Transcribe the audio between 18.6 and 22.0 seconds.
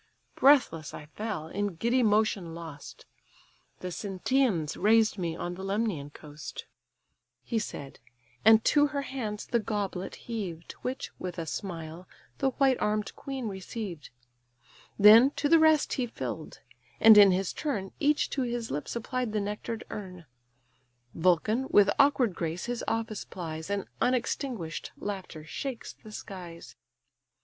lips applied the nectar'd urn, Vulcan with